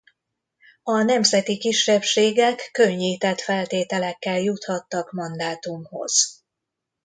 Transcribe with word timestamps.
A 0.83 1.01
nemzeti 1.01 1.57
kisebbségek 1.57 2.69
könnyített 2.71 3.41
feltételekkel 3.41 4.39
juthattak 4.39 5.11
mandátumhoz. 5.11 6.43